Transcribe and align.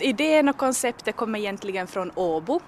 Idén 0.00 0.48
och 0.48 0.56
konceptet 0.56 1.16
kommer 1.16 1.38
egentligen 1.38 1.86
från 1.86 2.10
Åbo 2.14 2.60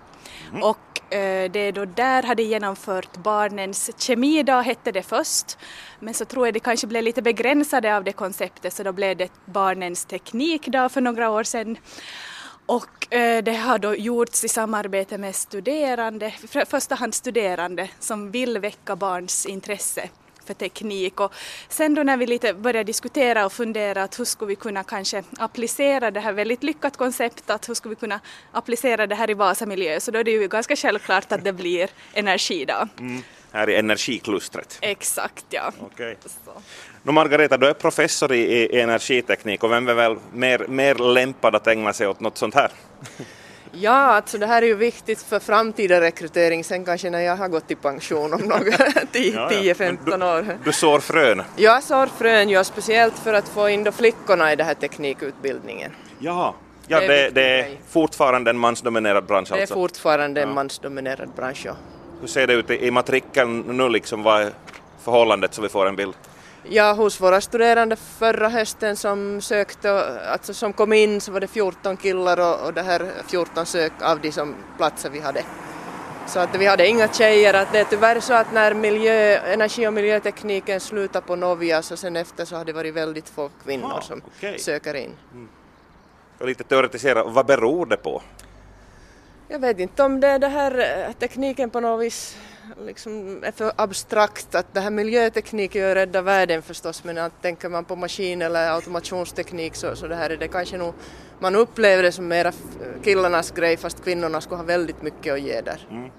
mm. 0.50 0.62
och 0.62 1.14
eh, 1.14 1.50
det 1.50 1.58
är 1.60 1.72
då 1.72 1.84
där 1.84 2.22
hade 2.22 2.42
genomfört 2.42 3.16
barnens 3.16 3.90
kemidag 3.98 4.62
hette 4.62 4.92
det 4.92 5.02
först. 5.02 5.58
Men 6.00 6.14
så 6.14 6.24
tror 6.24 6.46
jag 6.46 6.54
det 6.54 6.60
kanske 6.60 6.86
blev 6.86 7.02
lite 7.02 7.22
begränsade 7.22 7.96
av 7.96 8.04
det 8.04 8.12
konceptet 8.12 8.72
så 8.72 8.82
då 8.82 8.92
blev 8.92 9.16
det 9.16 9.32
barnens 9.44 10.04
teknikdag 10.04 10.92
för 10.92 11.00
några 11.00 11.30
år 11.30 11.44
sedan. 11.44 11.76
Och 12.66 13.14
eh, 13.14 13.42
det 13.42 13.56
har 13.56 13.78
då 13.78 13.94
gjorts 13.94 14.44
i 14.44 14.48
samarbete 14.48 15.18
med 15.18 15.34
studerande, 15.34 16.26
i 16.26 16.64
första 16.66 16.94
hand 16.94 17.14
studerande 17.14 17.88
som 17.98 18.30
vill 18.30 18.58
väcka 18.58 18.96
barns 18.96 19.46
intresse 19.46 20.08
för 20.46 20.54
teknik. 20.54 21.20
Och 21.20 21.32
sen 21.68 21.94
då 21.94 22.02
när 22.02 22.16
vi 22.16 22.26
lite 22.26 22.54
började 22.54 22.84
diskutera 22.84 23.46
och 23.46 23.52
fundera 23.52 24.02
att 24.02 24.18
hur 24.18 24.24
skulle 24.24 24.48
vi 24.48 24.56
kunna 24.56 24.84
kanske 24.84 25.22
applicera 25.38 26.10
det 26.10 26.20
här 26.20 26.32
väldigt 26.32 26.62
lyckat 26.62 26.96
koncept 26.96 27.50
att 27.50 27.68
hur 27.68 27.74
skulle 27.74 27.94
vi 27.94 28.00
kunna 28.00 28.20
applicera 28.52 29.06
det 29.06 29.14
här 29.14 29.30
i 29.30 29.34
Vasamiljö 29.34 30.00
så 30.00 30.10
då 30.10 30.18
är 30.18 30.24
det 30.24 30.30
ju 30.30 30.48
ganska 30.48 30.76
självklart 30.76 31.32
att 31.32 31.44
det 31.44 31.52
blir 31.52 31.90
energidag. 32.12 32.88
Mm. 32.98 33.22
Här 33.52 33.70
i 33.70 33.76
energiklustret? 33.76 34.78
Exakt 34.80 35.44
ja. 35.50 35.72
Okay. 35.80 36.14
Nu 37.02 37.12
Margareta, 37.12 37.56
du 37.56 37.68
är 37.68 37.74
professor 37.74 38.32
i, 38.32 38.42
i 38.42 38.80
energiteknik 38.80 39.64
och 39.64 39.70
vem 39.70 39.88
är 39.88 39.94
väl 39.94 40.16
mer, 40.32 40.66
mer 40.68 40.94
lämpad 40.94 41.54
att 41.54 41.66
ägna 41.66 41.92
sig 41.92 42.06
åt 42.06 42.20
något 42.20 42.38
sånt 42.38 42.54
här? 42.54 42.70
Ja, 43.80 43.92
alltså 43.92 44.38
det 44.38 44.46
här 44.46 44.62
är 44.62 44.66
ju 44.66 44.74
viktigt 44.74 45.22
för 45.22 45.38
framtida 45.38 46.00
rekrytering 46.00 46.64
sen 46.64 46.84
kanske 46.84 47.10
när 47.10 47.20
jag 47.20 47.36
har 47.36 47.48
gått 47.48 47.70
i 47.70 47.74
pension 47.74 48.34
om 48.34 48.40
några 48.40 48.62
10-15 49.12 50.38
år. 50.38 50.58
Du 50.64 50.72
sår 50.72 51.00
frön? 51.00 51.42
Jag 51.56 51.82
sår 51.82 52.06
frön, 52.06 52.50
ja, 52.50 52.64
speciellt 52.64 53.18
för 53.18 53.34
att 53.34 53.48
få 53.48 53.68
in 53.68 53.84
då 53.84 53.92
flickorna 53.92 54.52
i 54.52 54.56
den 54.56 54.66
här 54.66 54.74
teknikutbildningen. 54.74 55.92
Jaha, 56.18 56.52
ja, 56.86 57.00
det, 57.00 57.06
det, 57.06 57.30
det 57.30 57.60
är 57.60 57.76
fortfarande 57.88 58.50
en 58.50 58.58
mansdominerad 58.58 59.24
bransch 59.24 59.38
alltså? 59.40 59.54
Det 59.54 59.60
är 59.60 59.62
alltså? 59.62 59.74
fortfarande 59.74 60.42
en 60.42 60.54
mansdominerad 60.54 61.28
bransch, 61.36 61.62
ja. 61.64 61.76
Hur 62.20 62.28
ser 62.28 62.46
det 62.46 62.52
ut 62.52 62.70
i 62.70 62.90
matrikeln 62.90 63.60
nu 63.60 63.88
liksom, 63.88 64.22
vad 64.22 64.42
är 64.42 64.50
förhållandet 65.04 65.54
så 65.54 65.62
vi 65.62 65.68
får 65.68 65.86
en 65.86 65.96
bild? 65.96 66.14
Ja, 66.68 66.92
hos 66.92 67.20
våra 67.20 67.40
studerande 67.40 67.96
förra 67.96 68.48
hösten 68.48 68.96
som 68.96 69.40
sökte, 69.40 69.90
alltså 70.32 70.54
som 70.54 70.72
kom 70.72 70.92
in 70.92 71.20
så 71.20 71.32
var 71.32 71.40
det 71.40 71.46
14 71.46 71.96
killar 71.96 72.40
och, 72.40 72.66
och 72.66 72.74
det 72.74 72.82
här 72.82 73.12
14 73.28 73.66
sök 73.66 73.92
av 74.02 74.20
de 74.20 74.32
som 74.32 74.54
platser 74.76 75.10
vi 75.10 75.20
hade. 75.20 75.44
Så 76.26 76.40
att 76.40 76.54
vi 76.54 76.66
hade 76.66 76.86
inga 76.86 77.08
tjejer, 77.08 77.54
att 77.54 77.72
det 77.72 77.78
är 77.78 77.84
tyvärr 77.84 78.20
så 78.20 78.34
att 78.34 78.52
när 78.52 78.74
miljö, 78.74 79.36
energi 79.36 79.86
och 79.86 79.92
miljötekniken 79.92 80.80
slutar 80.80 81.20
på 81.20 81.36
Novia 81.36 81.82
så 81.82 81.96
sen 81.96 82.16
efter 82.16 82.44
så 82.44 82.56
har 82.56 82.64
det 82.64 82.72
varit 82.72 82.94
väldigt 82.94 83.28
få 83.28 83.50
kvinnor 83.64 83.92
ah, 83.92 84.00
som 84.00 84.22
okay. 84.36 84.58
söker 84.58 84.94
in. 84.94 85.10
Mm. 85.32 85.48
lite 86.40 86.64
teoretisera, 86.64 87.24
vad 87.24 87.46
beror 87.46 87.86
det 87.86 87.96
på? 87.96 88.22
Jag 89.48 89.58
vet 89.58 89.78
inte 89.78 90.02
om 90.02 90.20
det 90.20 90.28
är 90.28 90.38
det 90.38 90.48
här 90.48 91.06
eh, 91.08 91.12
tekniken 91.12 91.70
på 91.70 91.80
något 91.80 92.00
vis 92.00 92.36
liksom 92.86 93.44
är 93.44 93.52
för 93.52 93.72
abstrakt 93.76 94.54
att 94.54 94.74
det 94.74 94.80
här 94.80 94.90
miljöteknik 94.90 95.74
är 95.74 95.88
ju 95.88 95.94
rädda 95.94 96.22
världen 96.22 96.62
förstås 96.62 97.04
men 97.04 97.18
att 97.18 97.42
tänker 97.42 97.68
man 97.68 97.84
på 97.84 97.96
maskin 97.96 98.42
eller 98.42 98.70
automationsteknik 98.70 99.74
så, 99.74 99.96
så 99.96 100.06
det 100.06 100.14
här 100.14 100.30
är 100.30 100.36
det 100.36 100.48
kanske 100.48 100.76
nog 100.76 100.94
man 101.38 101.56
upplever 101.56 102.02
det 102.02 102.12
som 102.12 102.28
mera 102.28 102.52
killarnas 103.04 103.50
grej 103.50 103.76
fast 103.76 104.04
kvinnorna 104.04 104.40
skulle 104.40 104.56
ha 104.56 104.64
väldigt 104.64 105.02
mycket 105.02 105.34
att 105.34 105.40
ge 105.40 105.60
där. 105.60 105.86
Mm. 105.90 106.10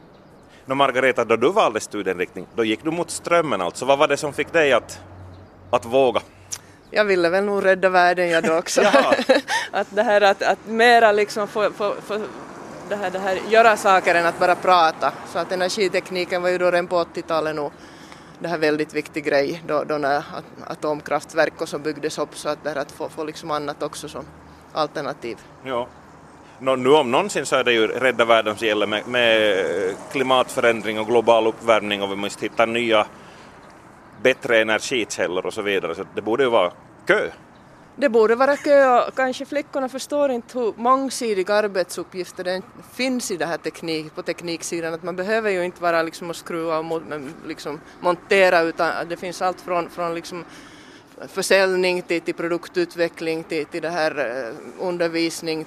Nå 0.65 0.75
Margareta, 0.75 1.25
då 1.25 1.35
du 1.35 1.51
valde 1.51 1.79
studieinriktning, 1.79 2.47
då 2.55 2.63
gick 2.63 2.83
du 2.83 2.91
mot 2.91 3.09
strömmen 3.09 3.61
alltså. 3.61 3.85
Vad 3.85 3.99
var 3.99 4.07
det 4.07 4.17
som 4.17 4.33
fick 4.33 4.53
dig 4.53 4.73
att, 4.73 5.01
att 5.69 5.85
våga? 5.85 6.21
Jag 6.91 7.05
ville 7.05 7.29
väl 7.29 7.43
nog 7.43 7.65
rädda 7.65 7.89
världen 7.89 8.29
jag 8.29 8.43
då 8.43 8.57
också. 8.57 8.81
att 9.71 9.87
det 9.89 10.03
här 10.03 10.21
att, 10.21 10.43
att 10.43 10.67
mera 10.67 11.11
liksom 11.11 11.47
få, 11.47 11.71
få, 11.71 11.95
få 12.01 12.19
det 12.89 12.95
här, 12.95 13.11
det 13.11 13.19
här, 13.19 13.39
göra 13.49 13.77
saker 13.77 14.15
än 14.15 14.25
att 14.25 14.39
bara 14.39 14.55
prata. 14.55 15.13
Så 15.27 15.39
att 15.39 15.51
energitekniken 15.51 16.41
var 16.41 16.49
ju 16.49 16.57
då 16.57 16.71
redan 16.71 16.87
på 16.87 17.03
80-talet 17.03 17.55
nog 17.55 17.71
det 18.39 18.47
här 18.47 18.57
väldigt 18.57 18.93
viktig 18.93 19.23
grej 19.23 19.63
då, 19.67 19.83
då 19.83 19.97
när 19.97 20.23
atomkraftverk 20.67 21.61
och 21.61 21.69
så 21.69 21.79
byggdes 21.79 22.17
upp 22.17 22.37
så 22.37 22.49
att 22.49 22.63
det 22.63 22.69
här 22.69 22.75
att 22.75 22.91
få, 22.91 23.09
få 23.09 23.23
liksom 23.23 23.51
annat 23.51 23.83
också 23.83 24.09
som 24.09 24.25
alternativ. 24.73 25.37
Ja. 25.63 25.87
Nå, 26.59 26.75
nu 26.75 26.89
om 26.89 27.11
någonsin 27.11 27.45
så 27.45 27.55
är 27.55 27.63
det 27.63 27.73
ju 27.73 27.87
rädda 27.87 28.25
världen 28.25 28.57
som 28.57 28.67
gäller 28.67 28.87
med, 28.87 29.07
med 29.07 29.59
eh, 29.59 29.95
klimatförändring 30.11 30.99
och 30.99 31.07
global 31.07 31.47
uppvärmning 31.47 32.01
och 32.01 32.11
vi 32.11 32.15
måste 32.15 32.45
hitta 32.45 32.65
nya 32.65 33.07
bättre 34.21 34.61
energikällor 34.61 35.45
och 35.45 35.53
så 35.53 35.61
vidare 35.61 35.95
så 35.95 36.03
det 36.15 36.21
borde 36.21 36.43
ju 36.43 36.49
vara 36.49 36.71
kö 37.05 37.29
det 37.99 38.09
borde 38.09 38.35
vara 38.35 38.55
kö 38.55 39.07
och 39.07 39.15
kanske 39.15 39.45
flickorna 39.45 39.89
förstår 39.89 40.31
inte 40.31 40.59
hur 40.59 40.73
mångsidiga 40.77 41.53
arbetsuppgifter 41.53 42.43
det 42.43 42.61
finns 42.93 43.31
i 43.31 43.37
det 43.37 43.45
här 43.45 43.57
teknik, 43.57 44.15
på 44.15 44.21
tekniksidan. 44.21 44.93
Att 44.93 45.03
man 45.03 45.15
behöver 45.15 45.49
ju 45.51 45.65
inte 45.65 45.81
vara 45.81 46.01
liksom 46.03 46.29
och 46.29 46.35
skruva 46.35 46.79
och 46.79 47.01
liksom 47.47 47.79
montera 47.99 48.61
utan 48.61 49.09
det 49.09 49.17
finns 49.17 49.41
allt 49.41 49.61
från, 49.61 49.89
från 49.89 50.15
liksom 50.15 50.45
försäljning 51.27 52.01
till, 52.01 52.21
till 52.21 52.33
produktutveckling 52.33 53.43
till, 53.43 53.65
till 53.65 53.81
det 53.81 53.89
här 53.89 54.45
eh, 54.47 54.85
undervisning, 54.87 55.65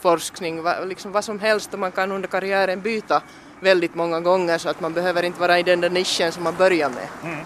forskning, 0.00 0.62
va, 0.62 0.74
liksom 0.84 1.12
vad 1.12 1.24
som 1.24 1.40
helst 1.40 1.74
och 1.74 1.78
man 1.78 1.92
kan 1.92 2.12
under 2.12 2.28
karriären 2.28 2.80
byta 2.80 3.22
väldigt 3.60 3.94
många 3.94 4.20
gånger 4.20 4.58
så 4.58 4.68
att 4.68 4.80
man 4.80 4.92
behöver 4.92 5.22
inte 5.22 5.40
vara 5.40 5.58
i 5.58 5.62
den 5.62 5.80
där 5.80 5.90
nischen 5.90 6.32
som 6.32 6.42
man 6.42 6.54
börjar 6.56 6.88
med. 6.88 7.08
Mm. 7.32 7.44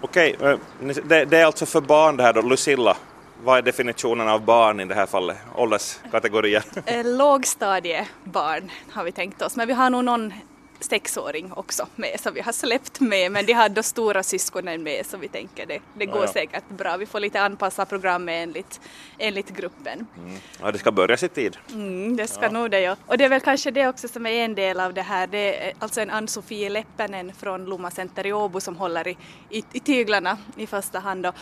Okej, 0.00 0.36
eh, 0.40 0.58
det, 1.04 1.24
det, 1.24 1.38
är 1.38 1.44
alltså 1.44 1.66
för 1.66 1.80
barn 1.80 2.16
det 2.16 2.22
här 2.22 2.32
då, 2.32 2.40
Lucilla. 2.40 2.96
Vad 3.46 3.58
är 3.58 3.62
definitionen 3.62 4.28
av 4.28 4.44
barn 4.44 4.80
i 4.80 4.84
det 4.84 4.94
här 4.94 5.06
fallet, 5.06 5.36
ålderskategorier? 5.54 6.64
Eh, 6.86 7.16
lågstadiebarn 7.16 8.70
har 8.90 9.04
vi 9.04 9.12
tänkt 9.12 9.42
oss, 9.42 9.56
men 9.56 9.68
vi 9.68 9.74
har 9.74 9.90
nog 9.90 10.04
någon 10.04 10.32
sexåring 10.80 11.52
också 11.52 11.86
med 11.96 12.20
som 12.20 12.34
vi 12.34 12.40
har 12.40 12.52
släppt 12.52 13.00
med 13.00 13.32
men 13.32 13.46
de 13.46 13.52
har 13.52 13.68
då 13.68 13.82
stora 13.82 14.22
syskonen 14.22 14.82
med 14.82 15.06
så 15.06 15.16
vi 15.16 15.28
tänker 15.28 15.66
det, 15.66 15.80
det 15.94 16.06
går 16.06 16.16
ja, 16.16 16.24
ja. 16.24 16.32
säkert 16.32 16.68
bra. 16.68 16.96
Vi 16.96 17.06
får 17.06 17.20
lite 17.20 17.40
anpassa 17.40 17.84
programmet 17.84 18.42
enligt, 18.42 18.80
enligt 19.18 19.50
gruppen. 19.50 20.06
Mm. 20.18 20.38
Ja, 20.60 20.72
det 20.72 20.78
ska 20.78 20.92
börja 20.92 21.16
i 21.26 21.28
tid. 21.28 21.56
Mm, 21.72 22.16
det 22.16 22.26
ska 22.26 22.42
ja. 22.42 22.50
nog 22.50 22.70
det 22.70 22.80
ja. 22.80 22.96
Och 23.06 23.18
det 23.18 23.24
är 23.24 23.28
väl 23.28 23.40
kanske 23.40 23.70
det 23.70 23.88
också 23.88 24.08
som 24.08 24.26
är 24.26 24.30
en 24.30 24.54
del 24.54 24.80
av 24.80 24.94
det 24.94 25.02
här. 25.02 25.26
Det 25.26 25.68
är 25.68 25.72
alltså 25.78 26.00
en 26.00 26.10
Ann-Sofie 26.10 26.70
Leppänen 26.70 27.32
från 27.32 27.64
Lomma 27.64 27.90
Center 27.90 28.26
i 28.26 28.32
Åbo 28.32 28.60
som 28.60 28.76
håller 28.76 29.08
i, 29.08 29.16
i, 29.50 29.64
i 29.72 29.80
tyglarna 29.80 30.38
i 30.56 30.66
första 30.66 30.98
hand 30.98 31.22
då. 31.22 31.32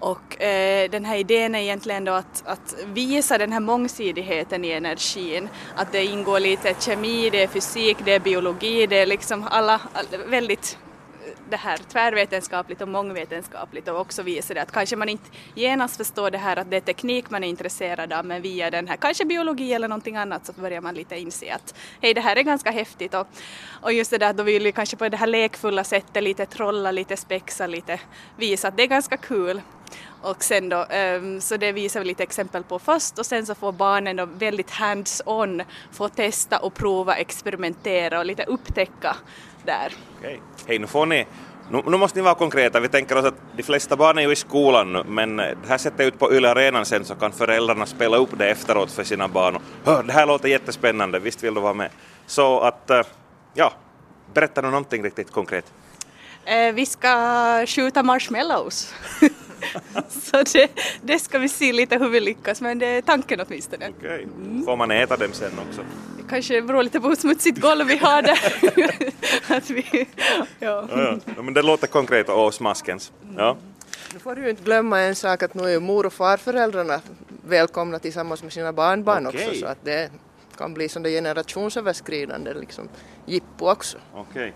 Och 0.00 0.42
eh, 0.42 0.90
den 0.90 1.04
här 1.04 1.16
idén 1.16 1.54
är 1.54 1.58
egentligen 1.58 2.04
då 2.04 2.12
att, 2.12 2.42
att 2.46 2.76
visa 2.86 3.38
den 3.38 3.52
här 3.52 3.60
mångsidigheten 3.60 4.64
i 4.64 4.70
energin. 4.70 5.48
Att 5.76 5.92
det 5.92 6.04
ingår 6.04 6.40
lite 6.40 6.74
kemi, 6.80 7.30
det 7.30 7.42
är 7.42 7.48
fysik, 7.48 7.96
det 8.04 8.12
är 8.12 8.20
biologi 8.20 8.83
det 8.86 8.96
är 8.96 9.06
liksom 9.06 9.48
alla, 9.50 9.80
väldigt 10.26 10.78
eh, 11.26 11.32
det 11.50 11.56
här 11.56 11.78
tvärvetenskapligt 11.92 12.80
och 12.82 12.88
mångvetenskapligt 12.88 13.88
och 13.88 14.00
också 14.00 14.22
visar 14.22 14.54
det 14.54 14.62
att 14.62 14.72
kanske 14.72 14.96
man 14.96 15.08
inte 15.08 15.30
genast 15.54 15.96
förstår 15.96 16.30
det 16.30 16.38
här 16.38 16.56
att 16.56 16.70
det 16.70 16.76
är 16.76 16.80
teknik 16.80 17.30
man 17.30 17.44
är 17.44 17.48
intresserad 17.48 18.12
av 18.12 18.24
men 18.24 18.42
via 18.42 18.70
den 18.70 18.88
här, 18.88 18.96
kanske 18.96 19.24
biologi 19.24 19.72
eller 19.72 19.88
någonting 19.88 20.16
annat 20.16 20.46
så 20.46 20.52
börjar 20.52 20.80
man 20.80 20.94
lite 20.94 21.18
inse 21.18 21.54
att 21.54 21.74
hej 22.00 22.14
det 22.14 22.20
här 22.20 22.36
är 22.36 22.42
ganska 22.42 22.70
häftigt 22.70 23.14
och, 23.14 23.26
och 23.82 23.92
just 23.92 24.10
det 24.10 24.18
där 24.18 24.32
då 24.32 24.42
vill 24.42 24.62
vi 24.62 24.72
kanske 24.72 24.96
på 24.96 25.08
det 25.08 25.16
här 25.16 25.26
lekfulla 25.26 25.84
sättet 25.84 26.22
lite 26.22 26.46
trolla, 26.46 26.90
lite 26.90 27.16
spexa, 27.16 27.66
lite 27.66 28.00
visa 28.36 28.68
att 28.68 28.76
det 28.76 28.82
är 28.82 28.86
ganska 28.86 29.16
kul 29.16 29.60
och 30.22 30.44
sen 30.44 30.68
då, 30.68 30.86
um, 31.16 31.40
så 31.40 31.56
det 31.56 31.72
visar 31.72 32.00
vi 32.00 32.06
lite 32.06 32.22
exempel 32.22 32.64
på 32.64 32.78
först 32.78 33.18
och 33.18 33.26
sen 33.26 33.46
så 33.46 33.54
får 33.54 33.72
barnen 33.72 34.16
då 34.16 34.26
väldigt 34.26 34.70
hands-on 34.70 35.62
få 35.92 36.08
testa 36.08 36.58
och 36.58 36.74
prova, 36.74 37.16
experimentera 37.16 38.18
och 38.18 38.26
lite 38.26 38.44
upptäcka 38.44 39.16
där. 39.64 39.92
Okej, 40.18 40.40
hej 40.66 40.78
nu 40.78 40.86
får 40.86 41.06
ni 41.06 41.26
nu, 41.70 41.82
nu, 41.86 41.96
måste 41.96 42.18
ni 42.18 42.24
vara 42.24 42.34
konkreta. 42.34 42.80
Vi 42.80 42.88
tänker 42.88 43.16
oss 43.16 43.24
att 43.24 43.34
de 43.56 43.62
flesta 43.62 43.96
barn 43.96 44.18
är 44.18 44.22
ju 44.22 44.32
i 44.32 44.36
skolan 44.36 44.92
nu, 44.92 45.02
men 45.06 45.36
det 45.36 45.68
här 45.68 45.78
sättet 45.78 46.06
ut 46.06 46.18
på 46.18 46.32
Yle 46.32 46.50
Arenan 46.50 46.86
sen 46.86 47.04
så 47.04 47.14
kan 47.14 47.32
föräldrarna 47.32 47.86
spela 47.86 48.16
upp 48.16 48.38
det 48.38 48.50
efteråt 48.50 48.90
för 48.90 49.04
sina 49.04 49.28
barn. 49.28 49.58
Hör, 49.84 50.02
det 50.02 50.12
här 50.12 50.26
låter 50.26 50.48
jättespännande, 50.48 51.18
visst 51.18 51.44
vill 51.44 51.54
du 51.54 51.60
vara 51.60 51.74
med? 51.74 51.90
Så 52.26 52.60
att, 52.60 52.90
eh, 52.90 53.02
ja, 53.54 53.72
berätta 54.34 54.60
nu 54.60 54.68
någonting 54.68 55.02
riktigt 55.02 55.30
konkret. 55.30 55.72
Eh, 56.44 56.72
vi 56.72 56.86
ska 56.86 57.66
skjuta 57.66 58.02
marshmallows. 58.02 58.94
så 60.08 60.42
det, 60.52 60.70
det, 61.02 61.18
ska 61.18 61.38
vi 61.38 61.48
se 61.48 61.72
lite 61.72 61.98
hur 61.98 62.08
vi 62.08 62.20
lyckas, 62.20 62.60
men 62.60 62.78
det 62.78 62.86
är 62.86 63.02
tanken 63.02 63.40
åtminstone. 63.40 63.88
Okej, 63.98 64.08
okay. 64.08 64.22
mm. 64.22 64.64
får 64.64 64.76
man 64.76 64.90
äta 64.90 65.16
dem 65.16 65.32
sen 65.32 65.52
också? 65.68 65.82
Det 66.16 66.28
kanske 66.28 66.62
beror 66.62 66.82
lite 66.82 67.00
på 67.00 67.08
hur 67.08 67.16
smutsigt 67.16 67.60
golv 67.60 67.86
vi 67.86 67.96
har 67.96 68.22
där. 68.22 68.38
att 69.56 69.70
vi, 69.70 70.06
ja. 70.58 70.88
Ja, 70.90 71.18
ja. 71.36 71.42
men 71.42 71.54
det 71.54 71.62
låter 71.62 71.86
konkret 71.86 72.28
och 72.28 72.54
smaskens. 72.54 73.12
Ja. 73.36 73.56
Nu 74.12 74.18
får 74.20 74.34
du 74.34 74.42
ju 74.42 74.50
inte 74.50 74.62
glömma 74.62 75.00
en 75.00 75.14
sak 75.14 75.42
att 75.42 75.54
nu 75.54 75.74
är 75.74 75.80
mor 75.80 76.06
och 76.06 76.12
farföräldrarna 76.12 77.00
välkomna 77.46 77.98
tillsammans 77.98 78.42
med 78.42 78.52
sina 78.52 78.72
barnbarn 78.72 79.26
okay. 79.26 79.46
också 79.46 79.60
så 79.60 79.66
att 79.66 79.84
det 79.84 80.10
kan 80.56 80.74
bli 80.74 80.88
som 80.88 81.02
det 81.02 81.10
generationsöverskridande 81.10 82.54
liksom, 82.54 82.88
jippo 83.26 83.70
också. 83.70 83.98
Okay. 84.14 84.52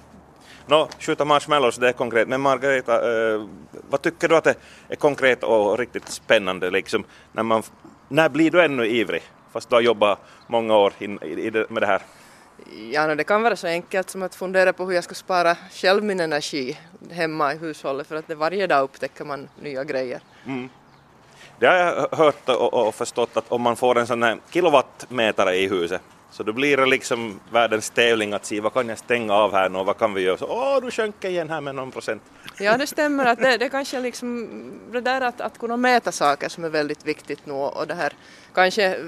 Nå, 0.67 0.89
skjuta 0.99 1.25
marshmallows, 1.25 1.77
det 1.77 1.89
är 1.89 1.93
konkret. 1.93 2.29
Men 2.29 2.41
Margareta, 2.41 2.95
eh, 2.95 3.47
vad 3.91 4.03
tycker 4.03 4.29
du 4.29 4.37
att 4.37 4.45
det 4.45 4.55
är 4.89 4.97
konkret 4.97 5.45
och 5.45 5.79
riktigt 5.79 6.09
spännande 6.09 6.71
liksom? 6.71 7.05
När, 7.33 7.43
man, 7.43 7.63
när 8.09 8.29
blir 8.29 8.51
du 8.51 8.63
ännu 8.63 8.87
ivrig 8.87 9.23
fast 9.53 9.69
du 9.71 9.75
har 9.75 9.81
jobbat 9.81 10.19
många 10.47 10.77
år 10.77 10.93
in, 10.99 11.19
i, 11.23 11.51
det, 11.51 11.71
med 11.71 11.83
det 11.83 11.87
här? 11.87 12.03
Ja, 12.93 13.07
no, 13.07 13.15
det 13.15 13.25
kan 13.25 13.43
vara 13.43 13.57
så 13.57 13.67
enkelt 13.67 14.11
som 14.11 14.23
att 14.23 14.35
fundera 14.35 14.73
på 14.73 14.85
hur 14.85 14.93
jag 14.93 15.05
ska 15.05 15.15
spara 15.15 15.57
själv 15.73 16.05
min 16.05 16.21
energi 16.21 16.79
hemma 17.11 17.55
i 17.55 17.57
hushållet 17.57 18.07
för 18.07 18.17
att 18.17 18.29
det 18.29 18.35
varje 18.35 18.67
dag 18.67 18.83
upptäcker 18.83 19.25
man 19.25 19.49
nya 19.63 19.85
grejer. 19.85 20.21
Mm. 20.47 20.69
Det 21.59 21.67
har 21.67 21.75
jag 21.75 22.09
hört 22.13 22.49
och, 22.49 22.75
och 22.75 22.95
förstått 22.95 23.37
att 23.37 23.53
om 23.53 23.63
man 23.63 23.77
får 23.77 23.99
en 23.99 24.07
sån 24.07 24.23
här 24.23 24.39
kilowattmätare 24.51 25.57
i 25.57 25.69
huset 25.69 26.03
så 26.31 26.43
då 26.43 26.53
blir 26.53 26.77
det 26.77 26.87
liksom 26.87 27.41
världens 27.53 27.91
tävling 27.91 28.33
att 28.33 28.45
se 28.45 28.61
vad 28.61 28.73
kan 28.73 28.89
jag 28.89 28.99
stänga 28.99 29.35
av 29.35 29.53
här 29.53 29.69
nu 29.69 29.79
och 29.79 29.87
vad 29.87 29.99
kan 29.99 30.15
vi 30.15 30.21
göra? 30.21 30.37
Så, 30.37 30.47
Åh, 30.47 30.81
du 30.83 30.91
sjönk 30.91 31.25
igen 31.25 31.51
här 31.51 31.61
med 31.61 31.75
någon 31.75 31.91
procent. 31.91 32.23
Ja, 32.59 32.77
det 32.77 32.87
stämmer. 32.87 33.27
Att 33.27 33.39
det, 33.39 33.57
det 33.57 33.69
kanske 33.69 34.01
liksom 34.01 34.49
det 34.93 35.01
där 35.01 35.21
att, 35.21 35.41
att 35.41 35.59
kunna 35.59 35.77
mäta 35.77 36.13
saker 36.13 36.49
som 36.49 36.65
är 36.65 36.69
väldigt 36.69 37.07
viktigt 37.07 37.47
nu 37.47 37.53
och 37.53 37.87
det 37.87 37.95
här 37.95 38.13
kanske 38.55 38.99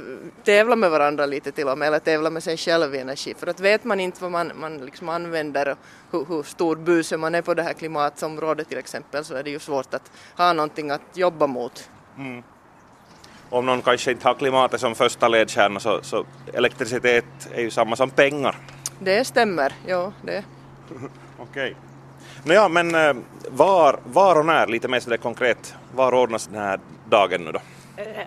tävla 0.45 0.77
med 0.77 0.91
varandra 0.91 1.27
lite 1.27 1.53
till 1.53 1.69
och 1.69 1.79
med 1.79 1.89
eller 1.89 1.99
tävla 1.99 2.31
med 2.31 2.43
sig 2.43 2.57
själv 2.57 2.95
i 2.95 2.99
energi. 2.99 3.35
För 3.39 3.47
att 3.47 3.61
vet 3.61 3.85
man 3.85 4.01
inte 4.01 4.23
vad 4.23 4.33
man, 4.33 4.53
man 4.55 4.79
liksom 4.79 5.09
använder 5.09 5.69
och 5.69 5.79
hur, 6.11 6.25
hur 6.25 6.43
stor 6.43 6.77
buse 6.77 7.17
man 7.17 7.35
är 7.35 7.43
på 7.43 7.55
det 7.55 7.63
här 7.63 7.73
klimatområdet 7.73 8.69
till 8.69 8.79
exempel 8.79 9.25
så 9.25 9.35
är 9.35 9.43
det 9.43 9.51
ju 9.51 9.59
svårt 9.59 9.95
att 9.95 10.11
ha 10.37 10.53
någonting 10.53 10.91
att 10.91 11.17
jobba 11.17 11.47
mot. 11.47 11.91
Mm 12.19 12.43
om 13.51 13.67
någon 13.67 13.83
kanske 13.83 14.11
inte 14.11 14.29
har 14.29 14.35
klimatet 14.35 14.81
som 14.81 14.95
första 14.95 15.29
ledstjärna 15.29 15.81
så, 15.81 15.99
så 16.03 16.25
elektricitet 16.53 17.25
är 17.53 17.61
ju 17.61 17.71
samma 17.71 17.97
som 17.97 18.11
pengar. 18.11 18.57
Det 18.99 19.25
stämmer, 19.25 19.73
ja 19.87 20.13
det. 20.23 20.45
Okej. 21.39 21.77
Nåja, 22.45 22.69
men 22.69 22.95
eh, 22.95 23.15
var, 23.51 24.01
var 24.05 24.39
och 24.39 24.47
när, 24.47 24.67
lite 24.67 24.89
mer 24.89 25.01
sådär 25.01 25.17
konkret, 25.17 25.75
var 25.95 26.15
ordnas 26.15 26.47
den 26.47 26.63
här 26.63 26.81
dagen 27.09 27.45
nu 27.45 27.53
då? 27.53 27.61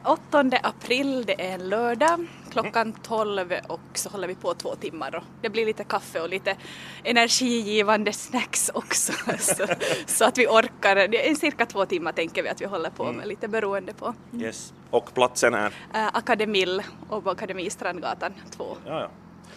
8 0.03 0.41
eh, 0.41 0.59
april, 0.63 1.23
det 1.25 1.41
är 1.41 1.53
en 1.53 1.69
lördag, 1.69 2.27
klockan 2.53 2.94
12 2.94 3.53
och 3.67 3.79
så 3.94 4.09
håller 4.09 4.27
vi 4.27 4.35
på 4.35 4.53
två 4.53 4.75
timmar 4.75 5.15
och 5.15 5.23
det 5.41 5.50
blir 5.50 5.65
lite 5.65 5.83
kaffe 5.83 6.21
och 6.21 6.29
lite 6.29 6.55
energigivande 7.03 8.13
snacks 8.13 8.71
också 8.73 9.13
så, 9.39 9.67
så 10.05 10.25
att 10.25 10.38
vi 10.38 10.47
orkar. 10.47 10.95
Det 10.95 11.29
är 11.29 11.35
cirka 11.35 11.65
två 11.65 11.85
timmar 11.85 12.11
tänker 12.11 12.44
vi 12.44 12.50
att 12.50 12.61
vi 12.61 12.65
håller 12.65 12.89
på 12.89 13.03
med, 13.03 13.13
mm. 13.13 13.27
lite 13.27 13.47
beroende 13.47 13.94
på. 13.94 14.13
Yes. 14.39 14.73
Och 14.89 15.13
platsen 15.13 15.53
är? 15.53 15.73
Äh, 15.94 16.07
Akademill, 16.13 16.83
Åbo 17.09 17.29
Akademi, 17.29 17.69
Strandgatan 17.69 18.33
2. 18.51 18.77
Ja, 18.85 19.00
ja. 19.00 19.09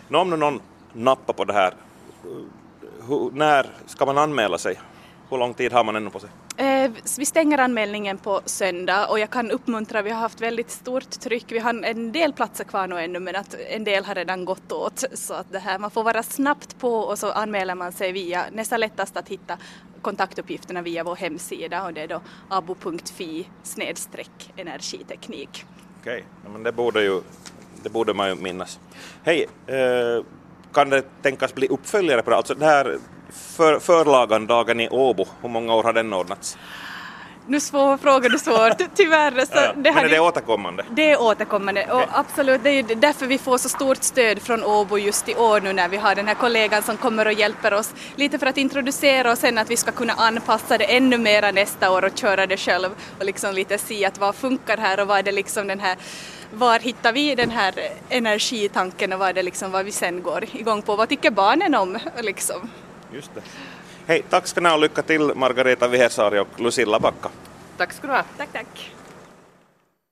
Nå, 0.08 0.18
om 0.18 0.30
nu 0.30 0.36
någon 0.36 0.60
nappar 0.92 1.32
på 1.32 1.44
det 1.44 1.52
här, 1.52 1.74
hur, 3.08 3.30
när 3.30 3.66
ska 3.86 4.06
man 4.06 4.18
anmäla 4.18 4.58
sig? 4.58 4.80
Hur 5.30 5.38
lång 5.38 5.54
tid 5.54 5.72
har 5.72 5.84
man 5.84 5.96
ännu 5.96 6.10
på 6.10 6.18
sig? 6.18 6.30
Eh, 6.86 6.92
vi 7.18 7.26
stänger 7.26 7.58
anmälningen 7.58 8.18
på 8.18 8.40
söndag 8.44 9.06
och 9.06 9.18
jag 9.18 9.30
kan 9.30 9.50
uppmuntra, 9.50 10.02
vi 10.02 10.10
har 10.10 10.20
haft 10.20 10.40
väldigt 10.40 10.70
stort 10.70 11.10
tryck, 11.10 11.44
vi 11.48 11.58
har 11.58 11.84
en 11.84 12.12
del 12.12 12.32
platser 12.32 12.64
kvar 12.64 12.86
nu 12.86 13.00
ännu 13.00 13.20
men 13.20 13.36
att 13.36 13.56
en 13.68 13.84
del 13.84 14.04
har 14.04 14.14
redan 14.14 14.44
gått 14.44 14.72
åt 14.72 15.04
så 15.12 15.34
att 15.34 15.52
det 15.52 15.58
här, 15.58 15.78
man 15.78 15.90
får 15.90 16.04
vara 16.04 16.22
snabbt 16.22 16.78
på 16.78 16.98
och 16.98 17.18
så 17.18 17.30
anmäler 17.30 17.74
man 17.74 17.92
sig 17.92 18.12
via, 18.12 18.44
nästan 18.52 18.80
lättast 18.80 19.16
att 19.16 19.28
hitta 19.28 19.58
kontaktuppgifterna 20.02 20.82
via 20.82 21.04
vår 21.04 21.16
hemsida 21.16 21.84
och 21.84 21.92
det 21.92 22.00
är 22.00 22.08
då 22.08 22.20
abo.fi 22.48 23.48
snedstreck 23.62 24.52
energiteknik. 24.56 25.64
Okej, 26.00 26.24
okay. 26.40 26.52
men 26.52 26.62
det 26.62 26.72
borde 26.72 27.02
ju 27.02 27.20
det 27.82 27.90
borde 27.90 28.14
man 28.14 28.28
ju 28.28 28.34
minnas. 28.34 28.80
Hej, 29.22 29.46
eh, 29.66 30.24
kan 30.72 30.90
det 30.90 31.22
tänkas 31.22 31.54
bli 31.54 31.68
uppföljare 31.68 32.22
på 32.22 32.30
det? 32.30 32.36
Alltså 32.36 32.54
det 32.54 32.66
här 32.66 32.98
för, 33.30 33.78
förlagandagen 33.78 34.80
i 34.80 34.88
Åbo, 34.88 35.26
hur 35.42 35.48
många 35.48 35.74
år 35.74 35.82
har 35.82 35.92
den 35.92 36.12
ordnats? 36.12 36.58
Nu 37.48 37.60
svår 37.60 37.96
fråga 37.96 38.28
du 38.28 38.38
svår, 38.38 38.70
tyvärr. 38.94 39.30
Så 39.30 39.52
ja, 39.54 39.72
det 39.76 39.92
men 39.92 40.04
är 40.04 40.08
det 40.08 40.20
återkommande? 40.20 40.84
Det 40.90 41.10
är 41.10 41.22
återkommande 41.22 41.86
och 41.92 42.02
absolut, 42.12 42.62
det 42.62 42.70
är 42.70 42.82
därför 42.82 43.26
vi 43.26 43.38
får 43.38 43.58
så 43.58 43.68
stort 43.68 44.02
stöd 44.02 44.42
från 44.42 44.64
Åbo 44.64 44.98
just 44.98 45.28
i 45.28 45.34
år 45.34 45.60
nu 45.60 45.72
när 45.72 45.88
vi 45.88 45.96
har 45.96 46.14
den 46.14 46.26
här 46.26 46.34
kollegan 46.34 46.82
som 46.82 46.96
kommer 46.96 47.26
och 47.26 47.32
hjälper 47.32 47.74
oss 47.74 47.94
lite 48.16 48.38
för 48.38 48.46
att 48.46 48.56
introducera 48.56 49.32
och 49.32 49.38
sen 49.38 49.58
att 49.58 49.70
vi 49.70 49.76
ska 49.76 49.92
kunna 49.92 50.12
anpassa 50.12 50.78
det 50.78 50.84
ännu 50.84 51.18
mera 51.18 51.50
nästa 51.50 51.90
år 51.90 52.04
och 52.04 52.18
köra 52.18 52.46
det 52.46 52.56
själv 52.56 52.90
och 53.18 53.24
liksom 53.24 53.54
lite 53.54 53.78
se 53.78 54.04
att 54.04 54.18
vad 54.18 54.34
funkar 54.34 54.76
här 54.76 55.00
och 55.00 55.06
vad 55.06 55.18
är 55.18 55.22
det 55.22 55.32
liksom 55.32 55.66
den 55.66 55.80
här 55.80 55.96
var 56.52 56.78
hittar 56.78 57.12
vi 57.12 57.34
den 57.34 57.50
här 57.50 57.74
energitanken 58.08 59.12
och 59.12 59.18
vad 59.18 59.28
är 59.28 59.32
det 59.32 59.42
liksom 59.42 59.70
vad 59.70 59.84
vi 59.84 59.92
sen 59.92 60.22
går 60.22 60.44
igång 60.52 60.82
på? 60.82 60.96
Vad 60.96 61.08
tycker 61.08 61.30
barnen 61.30 61.74
om 61.74 61.98
liksom? 62.20 62.70
Just 63.12 63.34
det. 63.34 63.42
Hej, 64.06 64.22
tack 64.30 64.46
ska 64.46 64.60
ni 64.60 64.68
ha 64.68 64.74
och 64.76 64.80
lycka 64.80 65.02
till 65.02 65.32
Margareta 65.34 65.88
Vihersaari 65.88 66.38
och 66.38 66.60
Lucilla 66.60 67.00
Backa. 67.00 67.28
Tack 67.76 67.92
ska 67.92 68.06
du 68.06 68.12
ha. 68.12 68.22
Tack, 68.36 68.48
tack. 68.52 68.95